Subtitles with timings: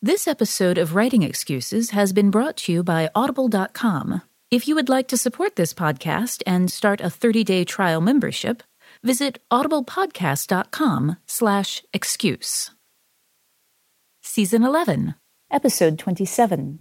[0.00, 4.22] This episode of Writing Excuses has been brought to you by Audible.com.
[4.48, 8.62] If you would like to support this podcast and start a 30-day trial membership,
[9.02, 12.70] visit audiblepodcast.com slash excuse.
[14.22, 15.16] Season 11,
[15.50, 16.78] Episode 27.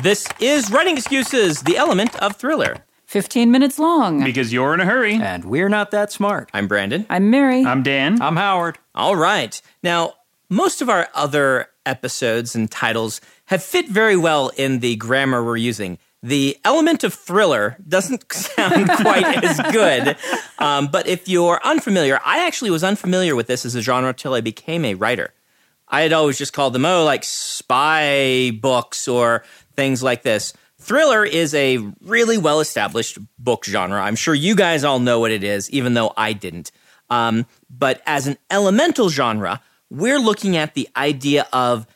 [0.00, 2.84] This is Writing Excuses, the element of thriller.
[3.06, 4.22] 15 minutes long.
[4.22, 5.14] Because you're in a hurry.
[5.14, 6.50] And we're not that smart.
[6.54, 7.04] I'm Brandon.
[7.10, 7.64] I'm Mary.
[7.64, 8.22] I'm Dan.
[8.22, 8.78] I'm Howard.
[8.94, 9.60] All right.
[9.82, 10.14] Now,
[10.48, 15.56] most of our other episodes and titles have fit very well in the grammar we're
[15.56, 15.98] using.
[16.22, 20.16] The element of thriller doesn't sound quite as good.
[20.58, 24.32] Um, but if you're unfamiliar, I actually was unfamiliar with this as a genre till
[24.34, 25.34] I became a writer.
[25.88, 29.44] I had always just called them, oh, like spy books or
[29.76, 30.54] things like this.
[30.78, 34.00] Thriller is a really well established book genre.
[34.00, 36.72] I'm sure you guys all know what it is, even though I didn't.
[37.10, 39.60] Um, but as an elemental genre,
[39.94, 41.86] we're looking at the idea of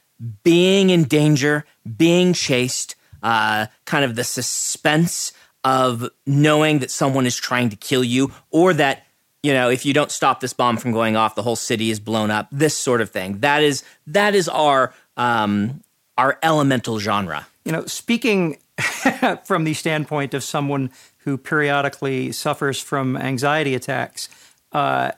[0.43, 1.65] being in danger,
[1.97, 5.33] being chased, uh, kind of the suspense
[5.65, 9.05] of knowing that someone is trying to kill you, or that
[9.43, 12.01] you know if you don't stop this bomb from going off, the whole city is
[12.01, 12.49] blown up.
[12.53, 13.41] This sort of thing.
[13.41, 15.83] That is that is our um,
[16.17, 17.47] our elemental genre.
[17.65, 18.59] You know, speaking
[19.45, 24.29] from the standpoint of someone who periodically suffers from anxiety attacks,
[24.73, 25.13] uh,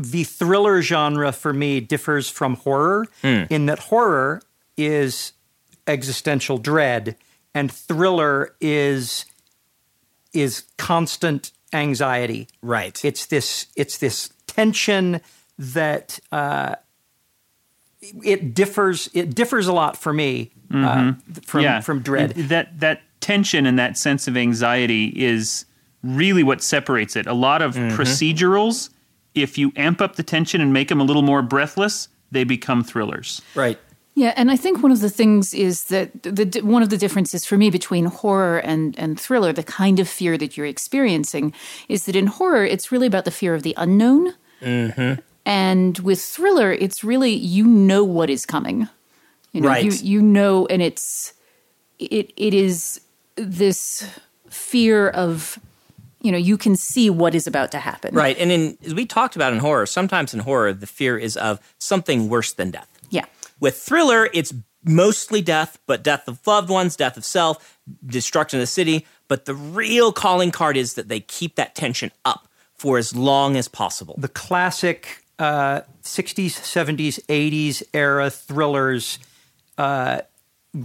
[0.00, 3.44] the thriller genre for me differs from horror Hmm.
[3.50, 4.40] in that horror
[4.76, 5.32] is
[5.88, 7.16] existential dread
[7.52, 9.24] and thriller is
[10.32, 12.46] is constant anxiety.
[12.62, 13.04] Right.
[13.04, 15.20] It's this it's this tension
[15.58, 16.76] that uh,
[18.22, 21.80] it differs it differs a lot for me uh, from yeah.
[21.80, 22.30] from dread.
[22.36, 25.64] That that tension and that sense of anxiety is
[26.04, 27.26] really what separates it.
[27.26, 28.90] A lot of procedurals,
[29.42, 32.84] if you amp up the tension and make them a little more breathless, they become
[32.84, 33.42] thrillers.
[33.54, 33.78] right.
[34.14, 36.96] Yeah, and I think one of the things is that the, the one of the
[36.96, 41.54] differences for me between horror and and thriller, the kind of fear that you're experiencing,
[41.88, 45.20] is that in horror it's really about the fear of the unknown, mm-hmm.
[45.46, 48.88] and with thriller it's really you know what is coming,
[49.52, 49.84] you know, Right.
[49.84, 51.34] you you know, and it's
[52.00, 53.00] it it is
[53.36, 54.04] this
[54.50, 55.60] fear of
[56.20, 58.36] you know you can see what is about to happen, Right.
[58.38, 61.60] And in as we talked about in horror, sometimes in horror the fear is of
[61.78, 62.88] something worse than death.
[63.10, 63.24] Yeah.
[63.60, 68.62] With thriller, it's mostly death, but death of loved ones, death of self, destruction of
[68.62, 69.06] the city.
[69.26, 73.56] But the real calling card is that they keep that tension up for as long
[73.56, 74.14] as possible.
[74.18, 79.18] the classic uh, 60s, 70s, 80s era thrillers,
[79.76, 80.20] uh,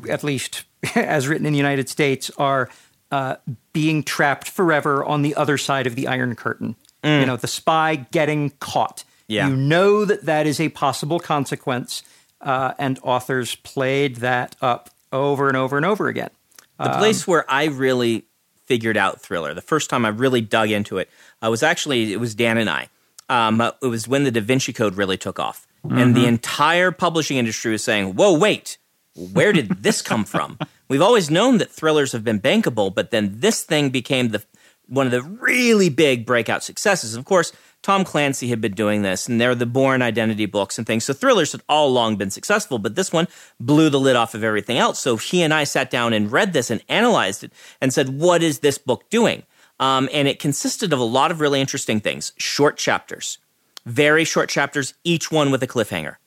[0.10, 0.64] at least
[0.96, 2.70] as written in the United States, are
[3.14, 3.36] uh,
[3.74, 6.76] being trapped forever on the other side of the Iron Curtain.
[7.04, 9.04] You know, the spy getting caught.
[9.28, 9.50] Yeah.
[9.50, 12.02] You know that that is a possible consequence,
[12.42, 16.32] uh, and authors played that up over and over and over again.
[16.80, 18.26] The place where I really
[18.66, 21.08] figured out thriller, the first time I really dug into it,
[21.42, 22.90] uh, was actually it was Dan and I.
[23.30, 27.38] Um, it was when the Da Vinci Code really took off, and the entire publishing
[27.38, 28.80] industry was saying, "Whoa, wait,
[29.16, 30.58] where did this come from?"
[30.88, 34.44] We've always known that thrillers have been bankable, but then this thing became the
[34.88, 37.16] one of the really big breakout successes.
[37.16, 40.86] Of course, Tom Clancy had been doing this, and they're the Bourne Identity books and
[40.86, 41.04] things.
[41.06, 43.28] So thrillers had all along been successful, but this one
[43.60, 45.00] blew the lid off of everything else.
[45.00, 48.44] So he and I sat down and read this and analyzed it and said, "What
[48.44, 49.44] is this book doing?"
[49.80, 53.38] Um, and it consisted of a lot of really interesting things: short chapters,
[53.86, 56.18] very short chapters, each one with a cliffhanger.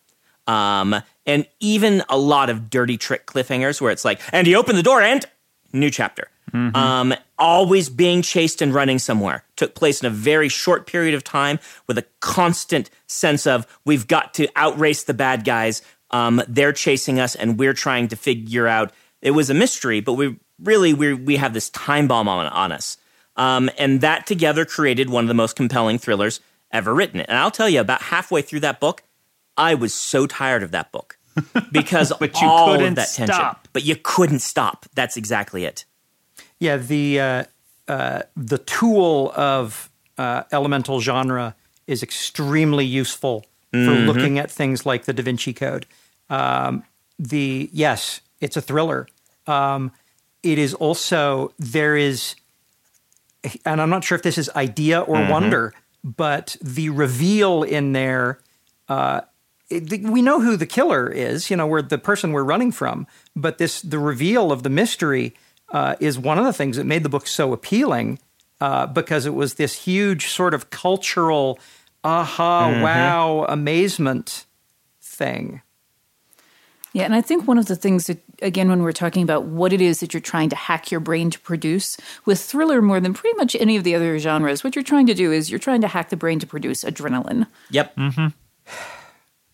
[0.47, 4.79] Um, and even a lot of dirty trick cliffhangers where it's like, and he opened
[4.79, 5.27] the door and
[5.73, 6.29] new chapter.
[6.75, 11.25] Um, always being chased and running somewhere took place in a very short period of
[11.25, 15.83] time with a constant sense of we've got to outrace the bad guys.
[16.13, 18.93] Um, they're chasing us and we're trying to figure out.
[19.21, 22.73] It was a mystery, but we really we we have this time bomb on, on
[22.73, 22.97] us.
[23.37, 27.21] Um, and that together created one of the most compelling thrillers ever written.
[27.21, 29.03] And I'll tell you, about halfway through that book,
[29.57, 31.16] I was so tired of that book
[31.73, 33.35] because But you all couldn't of that tension.
[33.35, 33.69] stop.
[33.73, 34.87] But you couldn't stop.
[34.95, 35.85] That's exactly it.
[36.59, 37.45] Yeah, the uh,
[37.89, 41.55] uh, the tool of uh, elemental genre
[41.87, 45.85] is extremely useful for looking at things like the Da Vinci Code.
[46.31, 46.83] Um,
[47.19, 49.07] the yes, it's a thriller.
[49.47, 49.93] Um,
[50.43, 52.37] it is also there is,
[53.67, 58.39] and I'm not sure if this is idea or wonder, but the reveal in there.
[59.69, 61.51] It- we know who the killer is.
[61.51, 63.07] You know, we're the person we're running from.
[63.35, 65.35] But this, the reveal of the mystery,
[65.73, 68.19] uh, is one of the things that made the book so appealing
[68.61, 71.59] uh, because it was this huge sort of cultural
[72.05, 74.47] aha, wow, amazement
[75.03, 75.61] thing.
[76.93, 79.73] Yeah, and I think one of the things that, again, when we're talking about what
[79.73, 83.13] it is that you're trying to hack your brain to produce, with thriller more than
[83.13, 85.83] pretty much any of the other genres, what you're trying to do is you're trying
[85.83, 87.49] to hack the brain to produce adrenaline.
[87.71, 87.97] Yep.
[87.97, 88.27] Mm-hmm.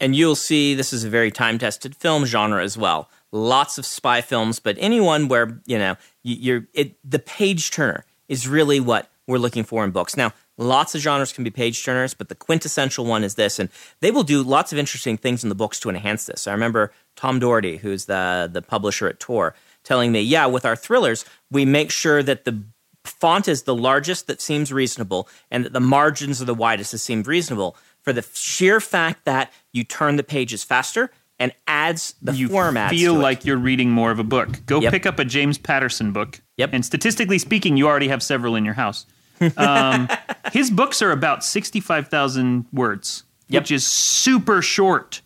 [0.02, 3.08] And you'll see this is a very time tested film genre as well.
[3.30, 5.94] Lots of spy films, but anyone where, you know,
[6.24, 10.16] you're, it, the page turner is really what we're looking for in books.
[10.16, 13.60] Now, lots of genres can be page turners, but the quintessential one is this.
[13.60, 13.68] And
[14.00, 16.48] they will do lots of interesting things in the books to enhance this.
[16.48, 20.74] I remember Tom Doherty, who's the, the publisher at Tor, telling me, yeah, with our
[20.74, 22.60] thrillers, we make sure that the
[23.04, 26.98] font is the largest that seems reasonable and that the margins are the widest that
[26.98, 32.32] seem reasonable for the sheer fact that you turn the pages faster and adds the
[32.32, 32.90] you format.
[32.90, 34.64] feel like you're reading more of a book.
[34.66, 34.92] Go Yep.
[34.92, 36.40] pick up a James Patterson book.
[36.56, 36.70] Yep.
[36.72, 39.06] And statistically speaking, you already have several in your house.
[39.56, 40.08] Um,
[40.52, 43.62] his books are about 65,000 words, Yep.
[43.62, 45.20] which is super short.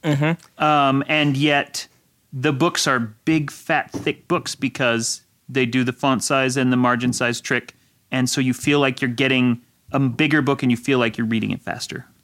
[0.58, 1.87] Um, and yet,
[2.32, 5.20] the books are big, fat, thick books because
[5.50, 7.75] they do the font size and the margin size trick.
[8.11, 9.61] And so you feel like you're getting
[9.93, 12.06] a bigger book and you feel like you're reading it faster.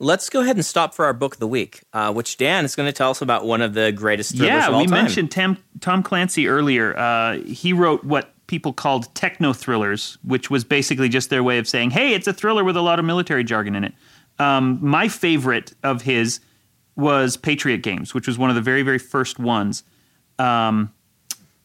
[0.00, 2.74] Let's go ahead and stop for our book of the week, uh, which Dan is
[2.74, 5.04] going to tell us about one of the greatest thrillers yeah, of all we time.
[5.04, 6.96] mentioned Tam, Tom Clancy earlier.
[6.98, 11.68] Uh, he wrote what people called techno thrillers, which was basically just their way of
[11.68, 13.94] saying, "Hey, it's a thriller with a lot of military jargon in it."
[14.38, 16.40] Um, my favorite of his
[16.96, 19.84] was Patriot Games, which was one of the very, very first ones,
[20.38, 20.92] um,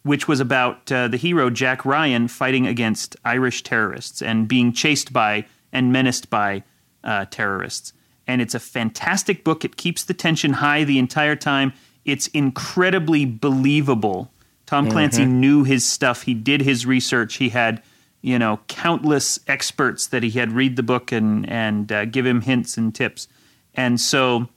[0.04, 5.12] which was about uh, the hero Jack Ryan fighting against Irish terrorists and being chased
[5.12, 6.64] by and menaced by
[7.04, 7.94] uh, terrorists.
[8.30, 9.66] And it's a fantastic book.
[9.66, 11.74] It keeps the tension high the entire time.
[12.06, 14.32] It's incredibly believable.
[14.68, 16.22] Tom Clancy knew his stuff.
[16.22, 17.38] He did his research.
[17.38, 17.82] He had,
[18.22, 22.42] you know, countless experts that he had read the book and and uh, give him
[22.42, 23.28] hints and tips.
[23.74, 24.48] And so,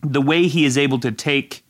[0.00, 1.62] the way he is able to take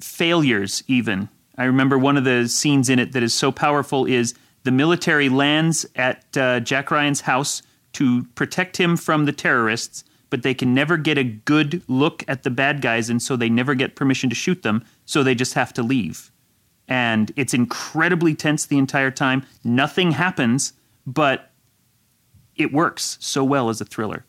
[0.00, 1.28] failures, even
[1.58, 5.28] I remember one of the scenes in it that is so powerful is the military
[5.28, 7.60] lands at uh, Jack Ryan's house
[7.94, 12.42] to protect him from the terrorists, but they can never get a good look at
[12.42, 15.54] the bad guys, and so they never get permission to shoot them, so they just
[15.54, 16.30] have to leave.
[16.86, 19.44] And it's incredibly tense the entire time.
[19.62, 20.72] Nothing happens,
[21.06, 21.50] but
[22.56, 24.24] it works so well as a thriller.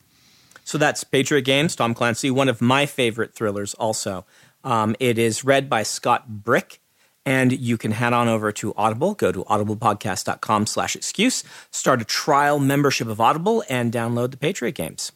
[0.64, 4.26] So that's Patriot Games, Tom Clancy, one of my favorite thrillers also.
[4.64, 6.80] Um, it is read by Scott Brick,
[7.26, 12.06] and you can head on over to Audible, go to audiblepodcast.com slash excuse, start a
[12.06, 15.12] trial membership of Audible, and download the Patriot Games.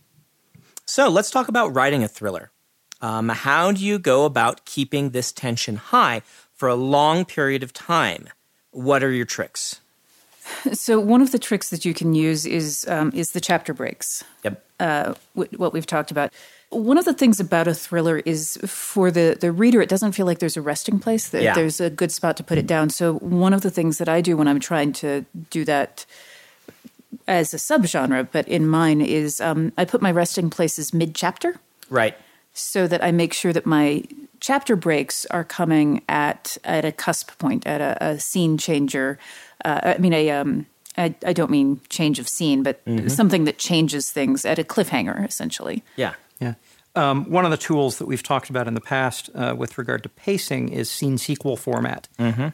[0.85, 2.51] So let's talk about writing a thriller.
[3.01, 6.21] Um, how do you go about keeping this tension high
[6.53, 8.29] for a long period of time?
[8.71, 9.79] What are your tricks?
[10.73, 14.23] So one of the tricks that you can use is um, is the chapter breaks.
[14.43, 14.63] Yep.
[14.79, 16.33] uh, wh- what we've talked about.
[16.69, 20.25] One of the things about a thriller is for the, the reader, it doesn't feel
[20.25, 21.29] like there's a resting place.
[21.29, 21.53] That Yeah.
[21.53, 22.89] There's a good spot to put it down.
[22.89, 26.05] So one of the things that I do when I'm trying to do that
[27.27, 31.55] as a subgenre, but in mine is um, I put my resting places mid chapter
[31.89, 32.15] Right.
[32.53, 34.03] so that I make sure that my
[34.39, 39.17] chapter breaks are coming at at a cusp point, at a, a scene changer.
[39.63, 40.65] Uh, I mean, a um,
[40.97, 45.25] I, I don't mean change of scene, but something that changes things at a cliffhanger,
[45.27, 45.83] essentially.
[45.95, 46.13] Yeah.
[46.39, 46.53] Yeah.
[46.95, 50.03] um, one of the tools that we've talked about in the past uh, with regard
[50.03, 52.07] to pacing is scene sequel format.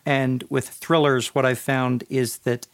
[0.06, 2.68] And with thrillers, what I've found is that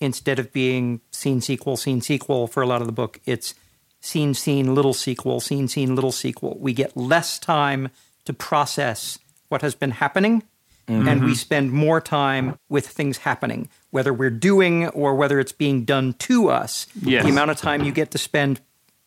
[0.00, 3.54] instead of being scene sequel, scene sequel for a lot of the book, it's
[4.00, 6.56] scene, scene, little sequel, scene, scene, little sequel.
[6.60, 7.88] We get less time
[8.24, 10.42] to process what has been happening.
[10.90, 11.32] And we mm-hmm.
[11.34, 16.48] spend more time with things happening, whether we're doing or whether it's being done to
[16.48, 16.86] us.
[17.02, 17.24] Yes.
[17.24, 18.62] The amount of time you get to spend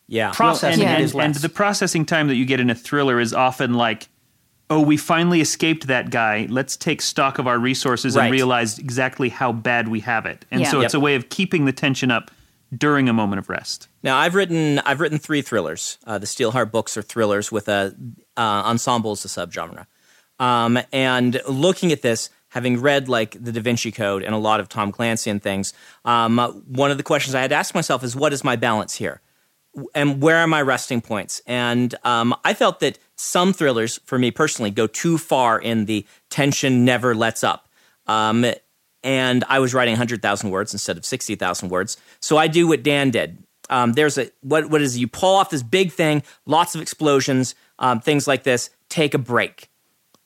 [0.08, 0.32] Yeah.
[0.32, 1.26] processing and, it and, is less.
[1.26, 4.10] and the processing time that you get in a thriller is often like,
[4.72, 6.48] oh, we finally escaped that guy.
[6.50, 8.24] Let's take stock of our resources Right.
[8.26, 10.46] and realize exactly how bad we have it.
[10.50, 10.72] And Yeah.
[10.72, 11.00] so it's Yep.
[11.00, 12.32] a way of keeping the tension up
[12.76, 13.90] during a moment of rest.
[14.02, 15.98] Now I've written I've written three thrillers.
[16.08, 17.94] Uh, the Steelheart books are thrillers with a
[18.38, 19.86] uh, ensemble as a subgenre.
[20.40, 24.60] Um, and looking at this, having read like the Da Vinci Code and a lot
[24.62, 25.74] of Tom Clancy and things,
[26.06, 26.38] um,
[26.68, 29.20] one of the questions I had to ask myself is, what is my balance here?
[29.96, 31.42] and where are my resting points?
[31.48, 36.06] And um, I felt that some thrillers, for me personally, go too far in the
[36.30, 37.68] tension never lets up.
[38.08, 38.46] Um,
[39.04, 41.98] and I was writing 100,000 words instead of 60,000 words.
[42.20, 43.38] So I do what Dan did.
[43.70, 47.56] Um, there's a what what is you pull off this big thing, lots of explosions,
[47.80, 48.70] um, things like this.
[48.90, 49.70] Take a break,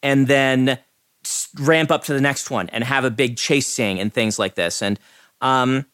[0.01, 0.79] and then
[1.59, 4.55] ramp up to the next one and have a big chase scene and things like
[4.55, 4.81] this.
[4.81, 4.99] And
[5.41, 5.85] um,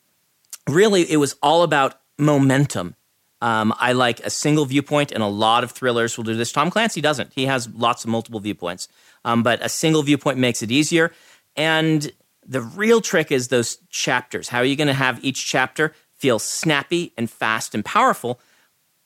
[0.70, 2.96] really, it was all about momentum.
[3.42, 6.52] Um, I like a single viewpoint, and a lot of thrillers will do this.
[6.52, 7.34] Tom Clancy doesn't.
[7.34, 8.88] He has lots of multiple viewpoints,
[9.26, 11.12] um, but a single viewpoint makes it easier.
[11.56, 12.12] And
[12.46, 14.50] the real trick is those chapters.
[14.50, 18.40] How are you going to have each chapter feel snappy and fast and powerful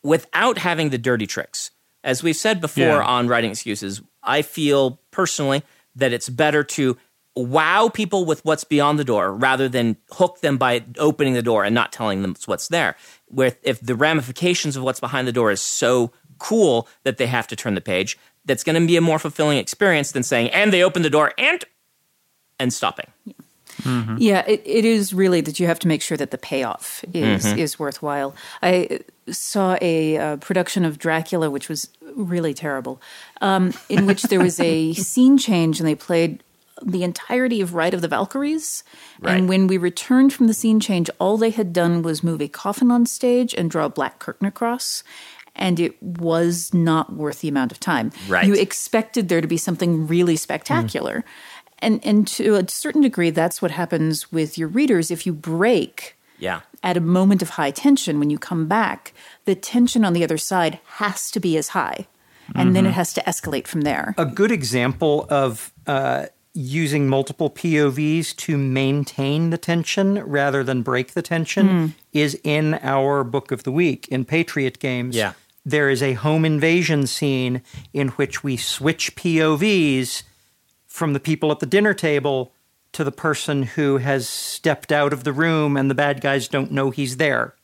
[0.04, 1.72] without having the dirty tricks?
[2.04, 3.04] As we've said before Yeah.
[3.06, 5.64] on writing excuses, I feel personally
[5.96, 6.98] that it's better to
[7.36, 11.64] wow people with what's beyond the door rather than hook them by opening the door
[11.66, 12.96] and not telling them what's there.
[13.36, 17.48] Where if the ramifications of what's behind the door is so cool that they have
[17.48, 20.72] to turn the page, that's going to be a more fulfilling experience than saying, and
[20.72, 21.64] they open the door and
[22.60, 23.08] and stopping.
[24.18, 27.46] Yeah, it, it is really that you have to make sure that the payoff is
[27.46, 28.34] is worthwhile.
[28.64, 33.02] I saw a uh, production of Dracula, which was really terrible,
[33.42, 36.42] um, in which there was a scene change, and they played
[36.84, 38.84] the entirety of Ride of the Valkyries.
[39.20, 39.38] Right.
[39.38, 42.48] And when we returned from the scene change, all they had done was move a
[42.48, 45.04] coffin on stage and draw a black curtain across.
[45.56, 48.12] And it was not worth the amount of time.
[48.28, 48.46] Right.
[48.46, 51.24] You expected there to be something really spectacular.
[51.80, 55.12] And and to a certain degree, that's what happens with your readers.
[55.12, 56.62] If you break Yeah.
[56.84, 59.14] at a moment of high tension, when you come back,
[59.46, 62.08] the tension on the other side has to be as high.
[62.54, 64.14] And then it has to escalate from there.
[64.20, 71.14] a good example of uh, using multiple POVs to maintain the tension rather than break
[71.14, 75.16] the tension is in our book of the week in Patriot Games.
[75.16, 75.34] Yeah.
[75.66, 77.62] There is a home invasion scene
[77.94, 80.24] in which we switch POVs
[80.88, 82.54] from the people at the dinner table
[82.94, 86.72] to the person who has stepped out of the room and the bad guys don't
[86.72, 87.56] know he's there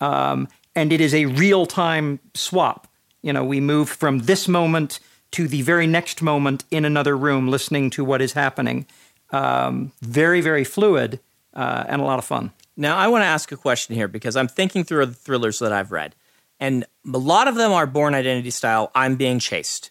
[0.00, 2.88] um, and it is a real time swap.
[3.22, 5.00] You know, we move from this moment
[5.34, 8.86] to the very next moment in another room, listening to what is happening.
[9.30, 11.20] Um, very, very fluid
[11.54, 12.52] uh, and a lot of fun.
[12.76, 15.72] Now, I want to ask a question here because I'm thinking through the thrillers that
[15.72, 16.14] I've read,
[16.60, 18.90] and a lot of them are Bourne Identity style.
[18.94, 19.90] I'm being chased,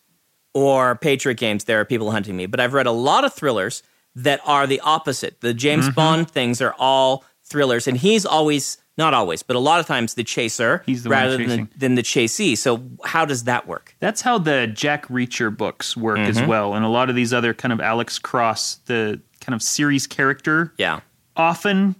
[0.53, 1.65] or Patriot Games.
[1.65, 2.45] There are people hunting me.
[2.45, 3.83] But I've read a lot of thrillers
[4.15, 5.41] that are the opposite.
[5.41, 5.95] The James Mm-hmm.
[5.95, 10.13] Bond things are all thrillers, and he's always not always, but a lot of times
[10.13, 12.57] the chaser He's the rather than the, than the chasee.
[12.57, 13.95] So how does that work?
[13.99, 16.47] That's how the Jack Reacher books work as Mm-hmm.
[16.47, 16.73] well.
[16.75, 20.73] And a lot of these other kind of Alex Cross, the kind of series character,
[20.77, 20.99] Yeah.
[21.35, 21.95] often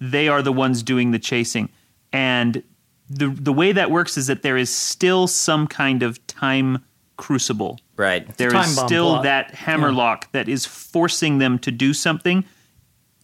[0.00, 1.68] they are the ones doing the chasing.
[2.12, 2.62] And
[3.10, 6.84] the the way that works is that there is still some kind of time
[7.16, 7.78] crucible.
[7.96, 8.34] Right.
[8.38, 9.22] There time still plot.
[9.24, 12.44] that hammerlock that is forcing them to do something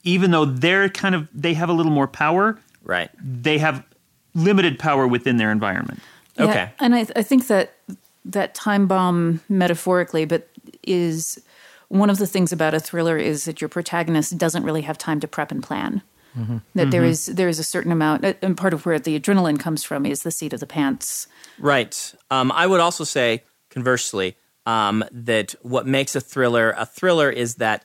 [0.07, 3.11] even though they're kind of they have a little more power, Right.
[3.23, 3.85] they have
[4.35, 6.00] limited power within their environment.
[6.37, 6.71] Yeah, Okay.
[6.81, 7.75] and I, I think that
[8.25, 10.49] that time bomb metaphorically, but
[10.83, 11.41] is
[11.88, 15.21] one of the things about a thriller is that your protagonist doesn't really have time
[15.21, 16.03] to prep and plan.
[16.75, 19.85] That there is there is a certain amount, and part of where the adrenaline comes
[19.85, 21.29] from is the seat of the pants.
[21.61, 22.12] Right.
[22.29, 24.35] Um, I would also say, conversely,
[24.67, 27.85] um, that what makes a thriller a thriller is that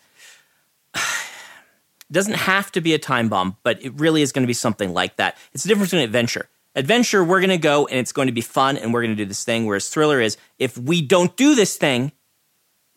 [2.09, 4.53] it doesn't have to be a time bomb, but it really is going to be
[4.53, 5.37] something like that.
[5.53, 6.49] It's the difference between adventure.
[6.75, 9.23] Adventure, we're going to go and it's going to be fun and we're going to
[9.23, 9.65] do this thing.
[9.65, 12.11] Whereas thriller is, if we don't do this thing,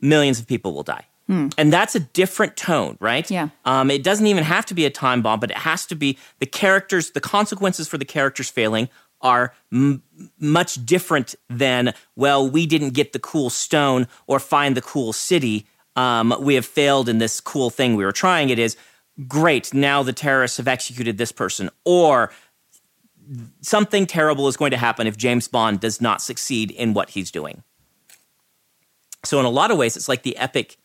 [0.01, 1.07] millions of people will die.
[1.57, 3.31] And that's a different tone, right?
[3.31, 3.49] Yeah.
[3.65, 6.19] Um, it doesn't even have to be a time bomb, but it has to be
[6.41, 8.91] the characters, the consequences for the characters failing
[9.23, 10.03] are m-
[10.39, 15.67] much different than, well, we didn't get the cool stone or find the cool city.
[15.97, 18.51] Um, we have failed in this cool thing we were trying.
[18.51, 18.77] It is
[19.29, 19.73] great.
[19.75, 21.71] Now the terrorists have executed this person.
[21.85, 22.33] Or
[23.61, 27.31] something terrible is going to happen if James Bond does not succeed in what he's
[27.31, 27.63] doing.
[29.25, 30.77] So, in a lot of ways, it's like the epic,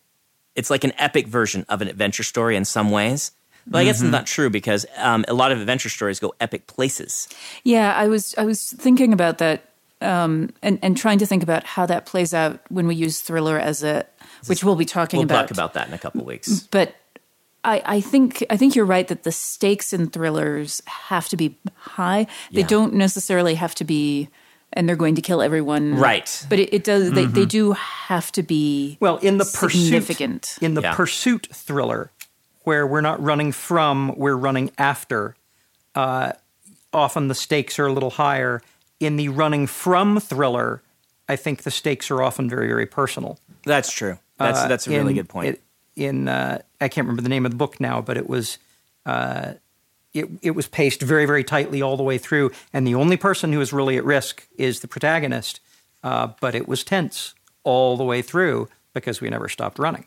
[0.55, 3.31] it's like an epic version of an adventure story in some ways.
[3.69, 6.67] But I guess it's not true because um, a lot of adventure stories go epic
[6.67, 7.27] places.
[7.63, 11.65] Yeah, I was I was thinking about that um, and and trying to think about
[11.65, 14.05] how that plays out when we use thriller as a
[14.45, 15.41] which we'll be talking We'll about.
[15.49, 16.61] talk about that in a couple weeks.
[16.71, 16.95] But
[17.67, 21.57] I, I think I think you're right that the stakes in thrillers have to be
[21.75, 22.25] high.
[22.51, 22.67] They Yeah.
[22.67, 24.29] don't necessarily have to be,
[24.73, 25.97] and they're going to kill everyone.
[25.97, 26.45] Right.
[26.49, 27.11] But it, it does.
[27.11, 28.97] They, they do have to be.
[29.01, 30.95] Well, in the pursuit, in the Yeah.
[30.95, 32.11] pursuit thriller,
[32.63, 35.35] where we're not running from, we're running after.
[35.93, 36.31] Uh,
[36.93, 38.61] often the stakes are a little higher.
[38.99, 40.81] In the running from thriller,
[41.29, 43.39] I think the stakes are often very, very personal.
[43.65, 44.17] That's true.
[44.39, 45.47] That's Uh, that's a really in- good point.
[45.49, 45.61] it-
[45.97, 48.57] in uh, I can't remember the name of the book now, but it was
[49.05, 49.53] uh,
[50.13, 53.51] it it was paced very very tightly all the way through, and the only person
[53.51, 55.59] who is really at risk is the protagonist.
[56.03, 60.05] Uh, but it was tense all the way through because we never stopped running.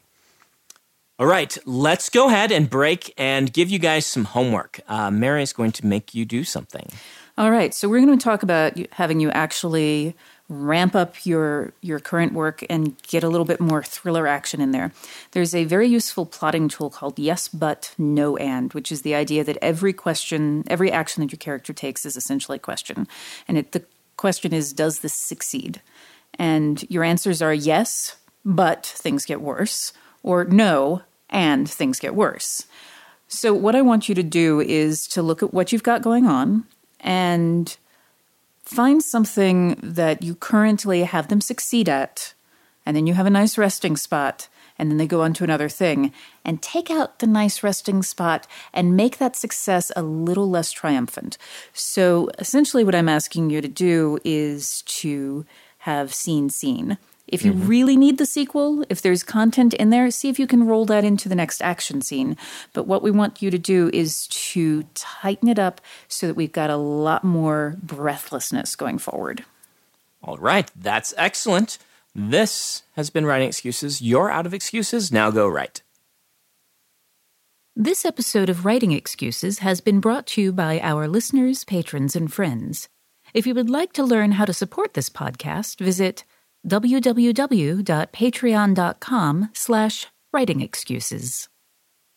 [1.18, 4.80] All right, let's go ahead and break and give you guys some homework.
[4.88, 6.88] Uh, Mary is going to make you do something.
[7.36, 10.14] All right, so we're going to talk about having you actually
[10.50, 14.72] ramp up your your current work and get a little bit more thriller action in
[14.72, 14.92] there.
[15.30, 19.44] There's a very useful plotting tool called yes but no and, which is the idea
[19.44, 23.06] that every question, every action that your character takes is essentially a question.
[23.46, 23.84] And it, the
[24.16, 25.80] question is does this succeed?
[26.34, 29.92] And your answers are yes, but things get worse,
[30.22, 32.66] or no, and things get worse.
[33.28, 36.26] So, what I want you to do is to look at what you've got going
[36.26, 36.64] on
[36.98, 37.76] and
[38.62, 42.34] find something that you currently have them succeed at,
[42.86, 44.48] and then you have a nice resting spot,
[44.78, 46.12] and then they go on to another thing,
[46.44, 51.36] and take out the nice resting spot and make that success a little less triumphant.
[51.74, 55.44] So, essentially, what I'm asking you to do is to
[55.78, 56.98] have seen, scene.
[57.30, 57.68] If you mm-hmm.
[57.68, 61.04] really need the sequel, if there's content in there, see if you can roll that
[61.04, 62.36] into the next action scene.
[62.72, 66.52] But what we want you to do is to tighten it up so that we've
[66.52, 69.44] got a lot more breathlessness going forward.
[70.22, 71.78] All right, that's excellent.
[72.14, 74.02] This has been Writing Excuses.
[74.02, 75.12] You're out of excuses.
[75.12, 75.82] Now go write.
[77.76, 82.30] This episode of Writing Excuses has been brought to you by our listeners, patrons, and
[82.30, 82.88] friends.
[83.32, 86.24] If you would like to learn how to support this podcast, visit
[86.66, 91.48] www.patreon.com slash writing excuses.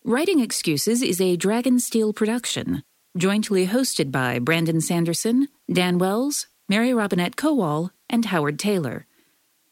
[0.06, 2.84] Writing Excuses is a Dragonsteel production,
[3.18, 9.06] jointly hosted by Brandon Sanderson, Dan Wells, Mary Robinette Kowal, and Howard Tayler.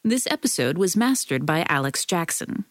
[0.03, 2.63] This episode was mastered by Alex Jackson.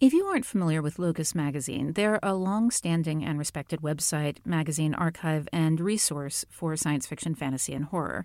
[0.00, 4.94] If you aren't familiar with Locus Magazine, they're a long standing and respected website, magazine
[4.94, 8.24] archive, and resource for science fiction, fantasy, and horror.